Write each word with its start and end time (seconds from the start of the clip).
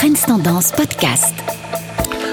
Trends 0.00 0.74
Podcast. 0.78 1.34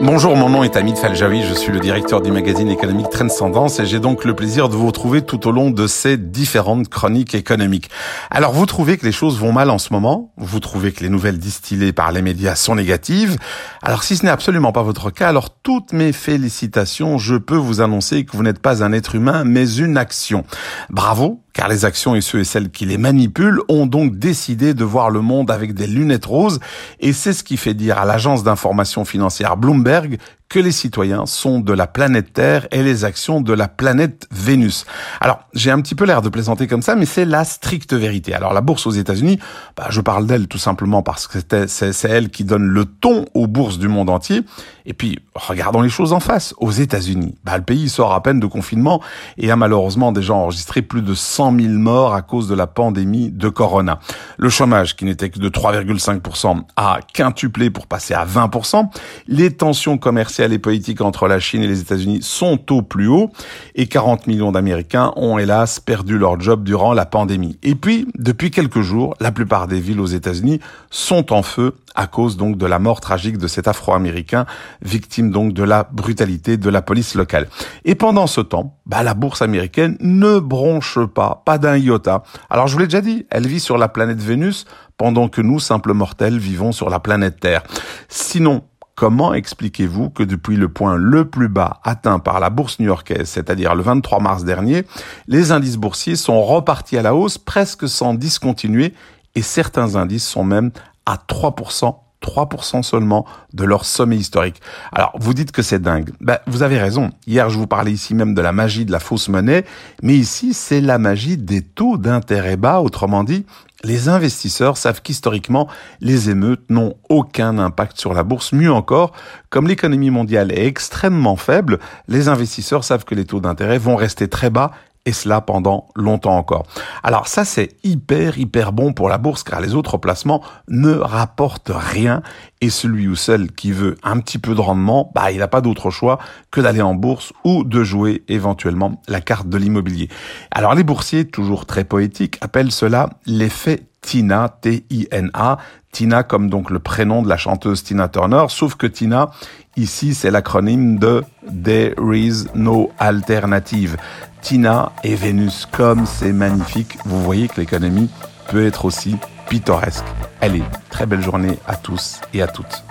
Bonjour, 0.00 0.36
mon 0.36 0.48
nom 0.48 0.62
est 0.62 0.76
Amit 0.76 0.94
Faljawi, 0.94 1.42
je 1.42 1.54
suis 1.54 1.72
le 1.72 1.80
directeur 1.80 2.22
du 2.22 2.30
magazine 2.30 2.68
économique 2.68 3.08
Tendance 3.10 3.80
et 3.80 3.86
j'ai 3.86 3.98
donc 3.98 4.24
le 4.24 4.36
plaisir 4.36 4.68
de 4.68 4.76
vous 4.76 4.86
retrouver 4.86 5.22
tout 5.22 5.48
au 5.48 5.50
long 5.50 5.72
de 5.72 5.88
ces 5.88 6.16
différentes 6.16 6.88
chroniques 6.88 7.34
économiques. 7.34 7.90
Alors 8.30 8.52
vous 8.52 8.64
trouvez 8.64 8.96
que 8.96 9.04
les 9.04 9.10
choses 9.10 9.40
vont 9.40 9.50
mal 9.50 9.70
en 9.70 9.78
ce 9.78 9.92
moment? 9.92 10.32
Vous 10.36 10.60
trouvez 10.60 10.92
que 10.92 11.02
les 11.02 11.08
nouvelles 11.08 11.40
distillées 11.40 11.92
par 11.92 12.12
les 12.12 12.22
médias 12.22 12.54
sont 12.54 12.76
négatives? 12.76 13.36
Alors 13.82 14.04
si 14.04 14.16
ce 14.16 14.24
n'est 14.24 14.30
absolument 14.30 14.70
pas 14.70 14.84
votre 14.84 15.10
cas, 15.10 15.28
alors 15.28 15.50
toutes 15.50 15.92
mes 15.92 16.12
félicitations, 16.12 17.18
je 17.18 17.34
peux 17.34 17.56
vous 17.56 17.80
annoncer 17.80 18.24
que 18.24 18.36
vous 18.36 18.44
n'êtes 18.44 18.60
pas 18.60 18.84
un 18.84 18.92
être 18.92 19.16
humain 19.16 19.42
mais 19.44 19.68
une 19.68 19.96
action. 19.96 20.44
Bravo, 20.90 21.42
car 21.58 21.66
les 21.66 21.84
actions 21.84 22.14
et 22.14 22.20
ceux 22.20 22.38
et 22.38 22.44
celles 22.44 22.70
qui 22.70 22.86
les 22.86 22.98
manipulent 22.98 23.62
ont 23.68 23.86
donc 23.86 24.16
décidé 24.16 24.74
de 24.74 24.84
voir 24.84 25.10
le 25.10 25.22
monde 25.22 25.50
avec 25.50 25.74
des 25.74 25.88
lunettes 25.88 26.26
roses, 26.26 26.60
et 27.00 27.12
c'est 27.12 27.32
ce 27.32 27.42
qui 27.42 27.56
fait 27.56 27.74
dire 27.74 27.98
à 27.98 28.04
l'agence 28.04 28.44
d'information 28.44 29.04
financière 29.04 29.56
Bloomberg 29.56 30.18
que 30.48 30.58
les 30.58 30.72
citoyens 30.72 31.26
sont 31.26 31.60
de 31.60 31.72
la 31.72 31.86
planète 31.86 32.32
Terre 32.32 32.68
et 32.70 32.82
les 32.82 33.04
actions 33.04 33.40
de 33.40 33.52
la 33.52 33.68
planète 33.68 34.26
Vénus. 34.30 34.86
Alors, 35.20 35.40
j'ai 35.52 35.70
un 35.70 35.80
petit 35.80 35.94
peu 35.94 36.06
l'air 36.06 36.22
de 36.22 36.30
plaisanter 36.30 36.66
comme 36.66 36.80
ça, 36.80 36.94
mais 36.94 37.04
c'est 37.04 37.26
la 37.26 37.44
stricte 37.44 37.92
vérité. 37.92 38.32
Alors, 38.32 38.54
la 38.54 38.62
bourse 38.62 38.86
aux 38.86 38.92
États-Unis, 38.92 39.38
bah, 39.76 39.88
je 39.90 40.00
parle 40.00 40.26
d'elle 40.26 40.48
tout 40.48 40.58
simplement 40.58 41.02
parce 41.02 41.26
que 41.26 41.38
c'est 41.66 42.08
elle 42.08 42.30
qui 42.30 42.44
donne 42.44 42.64
le 42.64 42.86
ton 42.86 43.26
aux 43.34 43.46
bourses 43.46 43.78
du 43.78 43.88
monde 43.88 44.08
entier. 44.08 44.42
Et 44.86 44.94
puis, 44.94 45.18
regardons 45.34 45.82
les 45.82 45.90
choses 45.90 46.14
en 46.14 46.20
face. 46.20 46.54
Aux 46.56 46.70
États-Unis, 46.70 47.34
bah, 47.44 47.58
le 47.58 47.64
pays 47.64 47.90
sort 47.90 48.14
à 48.14 48.22
peine 48.22 48.40
de 48.40 48.46
confinement 48.46 49.02
et 49.36 49.50
a 49.50 49.56
malheureusement 49.56 50.12
déjà 50.12 50.32
enregistré 50.32 50.80
plus 50.80 51.02
de 51.02 51.12
100 51.14 51.60
000 51.60 51.72
morts 51.74 52.14
à 52.14 52.22
cause 52.22 52.48
de 52.48 52.54
la 52.54 52.66
pandémie 52.66 53.30
de 53.30 53.50
Corona. 53.50 53.98
Le 54.38 54.48
chômage, 54.48 54.96
qui 54.96 55.04
n'était 55.04 55.28
que 55.28 55.38
de 55.38 55.48
3,5%, 55.50 56.62
a 56.76 57.00
quintuplé 57.12 57.68
pour 57.68 57.86
passer 57.86 58.14
à 58.14 58.24
20%. 58.24 58.88
Les 59.26 59.54
tensions 59.54 59.98
commerciales 59.98 60.37
les 60.46 60.58
politiques 60.58 61.00
entre 61.00 61.26
la 61.26 61.40
Chine 61.40 61.62
et 61.62 61.66
les 61.66 61.80
États-Unis 61.80 62.20
sont 62.22 62.72
au 62.72 62.82
plus 62.82 63.08
haut 63.08 63.30
et 63.74 63.86
40 63.86 64.26
millions 64.28 64.52
d'Américains 64.52 65.12
ont 65.16 65.38
hélas 65.38 65.80
perdu 65.80 66.18
leur 66.18 66.40
job 66.40 66.62
durant 66.62 66.92
la 66.92 67.06
pandémie. 67.06 67.58
Et 67.62 67.74
puis, 67.74 68.06
depuis 68.16 68.50
quelques 68.50 68.82
jours, 68.82 69.16
la 69.20 69.32
plupart 69.32 69.66
des 69.66 69.80
villes 69.80 70.00
aux 70.00 70.06
États-Unis 70.06 70.60
sont 70.90 71.32
en 71.32 71.42
feu 71.42 71.74
à 71.94 72.06
cause 72.06 72.36
donc 72.36 72.56
de 72.56 72.66
la 72.66 72.78
mort 72.78 73.00
tragique 73.00 73.38
de 73.38 73.48
cet 73.48 73.66
Afro-Américain, 73.66 74.46
victime 74.82 75.32
donc 75.32 75.52
de 75.52 75.64
la 75.64 75.88
brutalité 75.90 76.56
de 76.56 76.70
la 76.70 76.80
police 76.80 77.16
locale. 77.16 77.48
Et 77.84 77.96
pendant 77.96 78.28
ce 78.28 78.40
temps, 78.40 78.76
bah, 78.86 79.02
la 79.02 79.14
bourse 79.14 79.42
américaine 79.42 79.96
ne 80.00 80.38
bronche 80.38 80.98
pas, 81.06 81.42
pas 81.44 81.58
d'un 81.58 81.76
iota. 81.76 82.22
Alors 82.50 82.68
je 82.68 82.74
vous 82.74 82.78
l'ai 82.78 82.86
déjà 82.86 83.00
dit, 83.00 83.26
elle 83.30 83.48
vit 83.48 83.58
sur 83.58 83.78
la 83.78 83.88
planète 83.88 84.20
Vénus 84.20 84.64
pendant 84.96 85.28
que 85.28 85.40
nous, 85.40 85.60
simples 85.60 85.92
mortels, 85.92 86.38
vivons 86.38 86.72
sur 86.72 86.90
la 86.90 87.00
planète 87.00 87.40
Terre. 87.40 87.62
Sinon, 88.08 88.62
Comment 88.98 89.32
expliquez-vous 89.32 90.10
que 90.10 90.24
depuis 90.24 90.56
le 90.56 90.68
point 90.68 90.96
le 90.96 91.24
plus 91.24 91.46
bas 91.46 91.78
atteint 91.84 92.18
par 92.18 92.40
la 92.40 92.50
bourse 92.50 92.80
new-yorkaise, 92.80 93.28
c'est-à-dire 93.28 93.76
le 93.76 93.82
23 93.84 94.18
mars 94.18 94.42
dernier, 94.42 94.82
les 95.28 95.52
indices 95.52 95.76
boursiers 95.76 96.16
sont 96.16 96.42
repartis 96.42 96.98
à 96.98 97.02
la 97.02 97.14
hausse 97.14 97.38
presque 97.38 97.88
sans 97.88 98.12
discontinuer 98.12 98.94
et 99.36 99.42
certains 99.42 99.94
indices 99.94 100.26
sont 100.26 100.42
même 100.42 100.72
à 101.06 101.14
3% 101.14 101.94
3% 102.20 102.82
seulement 102.82 103.24
de 103.52 103.62
leur 103.62 103.84
sommet 103.84 104.16
historique. 104.16 104.60
Alors, 104.90 105.12
vous 105.20 105.34
dites 105.34 105.52
que 105.52 105.62
c'est 105.62 105.80
dingue. 105.80 106.10
Ben, 106.20 106.38
vous 106.48 106.64
avez 106.64 106.78
raison. 106.78 107.10
Hier, 107.28 107.48
je 107.48 107.56
vous 107.56 107.68
parlais 107.68 107.92
ici 107.92 108.12
même 108.16 108.34
de 108.34 108.42
la 108.42 108.50
magie 108.50 108.84
de 108.84 108.90
la 108.90 108.98
fausse 108.98 109.28
monnaie, 109.28 109.64
mais 110.02 110.14
ici, 110.14 110.52
c'est 110.52 110.80
la 110.80 110.98
magie 110.98 111.36
des 111.36 111.62
taux 111.62 111.96
d'intérêt 111.96 112.56
bas. 112.56 112.80
Autrement 112.80 113.22
dit, 113.22 113.46
les 113.84 114.08
investisseurs 114.08 114.76
savent 114.76 115.02
qu'historiquement, 115.02 115.68
les 116.00 116.30
émeutes 116.30 116.68
n'ont 116.68 116.94
aucun 117.08 117.58
impact 117.58 117.98
sur 117.98 118.12
la 118.12 118.24
bourse. 118.24 118.52
Mieux 118.52 118.72
encore, 118.72 119.12
comme 119.50 119.68
l'économie 119.68 120.10
mondiale 120.10 120.52
est 120.52 120.66
extrêmement 120.66 121.36
faible, 121.36 121.78
les 122.08 122.28
investisseurs 122.28 122.82
savent 122.82 123.04
que 123.04 123.14
les 123.14 123.24
taux 123.24 123.40
d'intérêt 123.40 123.78
vont 123.78 123.96
rester 123.96 124.28
très 124.28 124.50
bas 124.50 124.72
et 125.08 125.12
cela 125.12 125.40
pendant 125.40 125.88
longtemps 125.96 126.36
encore. 126.36 126.66
Alors 127.02 127.28
ça 127.28 127.46
c'est 127.46 127.76
hyper 127.82 128.36
hyper 128.36 128.72
bon 128.72 128.92
pour 128.92 129.08
la 129.08 129.16
bourse 129.16 129.42
car 129.42 129.62
les 129.62 129.74
autres 129.74 129.96
placements 129.96 130.42
ne 130.68 130.92
rapportent 130.92 131.72
rien 131.74 132.22
et 132.60 132.68
celui 132.68 133.08
ou 133.08 133.16
celle 133.16 133.50
qui 133.52 133.72
veut 133.72 133.96
un 134.02 134.20
petit 134.20 134.36
peu 134.36 134.54
de 134.54 134.60
rendement, 134.60 135.10
bah 135.14 135.30
il 135.32 135.38
n'a 135.38 135.48
pas 135.48 135.62
d'autre 135.62 135.90
choix 135.90 136.18
que 136.50 136.60
d'aller 136.60 136.82
en 136.82 136.94
bourse 136.94 137.32
ou 137.42 137.64
de 137.64 137.82
jouer 137.82 138.22
éventuellement 138.28 139.00
la 139.08 139.22
carte 139.22 139.48
de 139.48 139.56
l'immobilier. 139.56 140.10
Alors 140.50 140.74
les 140.74 140.84
boursiers, 140.84 141.24
toujours 141.24 141.64
très 141.64 141.84
poétiques, 141.84 142.36
appellent 142.42 142.72
cela 142.72 143.08
l'effet 143.24 143.84
Tina, 144.02 144.50
T-I-N-A, 144.60 145.58
Tina 145.90 146.22
comme 146.22 146.50
donc 146.50 146.70
le 146.70 146.80
prénom 146.80 147.22
de 147.22 147.28
la 147.28 147.38
chanteuse 147.38 147.82
Tina 147.82 148.08
Turner, 148.08 148.44
sauf 148.48 148.74
que 148.74 148.86
Tina, 148.86 149.30
ici 149.78 150.14
c'est 150.14 150.30
l'acronyme 150.30 150.98
de 150.98 151.24
There 151.64 151.94
is 152.12 152.46
no 152.54 152.90
alternative. 152.98 153.96
Tina 154.42 154.92
et 155.02 155.14
Vénus, 155.14 155.66
comme 155.66 156.06
c'est 156.06 156.32
magnifique, 156.32 156.98
vous 157.04 157.22
voyez 157.22 157.48
que 157.48 157.60
l'économie 157.60 158.08
peut 158.48 158.66
être 158.66 158.84
aussi 158.84 159.16
pittoresque. 159.48 160.04
Allez, 160.40 160.62
très 160.90 161.06
belle 161.06 161.22
journée 161.22 161.58
à 161.66 161.76
tous 161.76 162.20
et 162.34 162.42
à 162.42 162.46
toutes. 162.46 162.84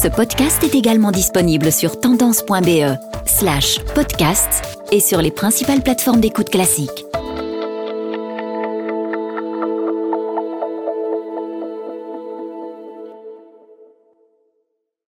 Ce 0.00 0.08
podcast 0.08 0.62
est 0.62 0.74
également 0.74 1.10
disponible 1.10 1.72
sur 1.72 2.00
tendance.be 2.00 2.96
slash 3.26 3.80
podcast 3.94 4.78
et 4.90 5.00
sur 5.00 5.20
les 5.20 5.30
principales 5.30 5.82
plateformes 5.82 6.20
d'écoute 6.20 6.50
classiques. 6.50 7.07